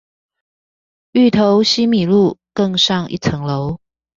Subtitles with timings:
[1.11, 3.79] 芋頭西米露，更上一層樓